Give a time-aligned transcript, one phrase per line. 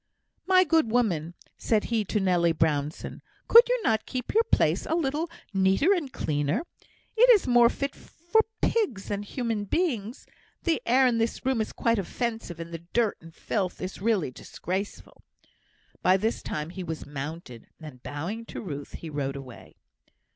[0.47, 4.95] "My good woman," said he to Nelly Brownson, "could you not keep your place a
[4.95, 6.63] little neater and cleaner?
[7.15, 10.25] It is more fit for pigs than human beings.
[10.63, 14.31] The air in this room is quite offensive, and the dirt and filth is really
[14.31, 15.21] disgraceful."
[16.01, 19.75] By this time he was mounted, and, bowing to Ruth, he rode away.